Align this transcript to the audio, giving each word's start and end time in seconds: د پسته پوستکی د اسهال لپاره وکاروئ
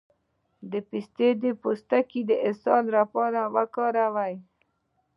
د 0.71 0.73
پسته 0.89 1.27
پوستکی 1.61 2.21
د 2.29 2.31
اسهال 2.49 2.85
لپاره 2.97 3.41
وکاروئ 3.55 4.35